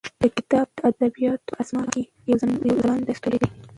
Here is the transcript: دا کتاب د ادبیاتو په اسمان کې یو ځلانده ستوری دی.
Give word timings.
دا 0.21 0.27
کتاب 0.37 0.67
د 0.77 0.79
ادبیاتو 0.89 1.45
په 1.49 1.53
اسمان 1.63 1.87
کې 1.93 2.03
یو 2.29 2.37
ځلانده 2.83 3.13
ستوری 3.19 3.37
دی. 3.41 3.49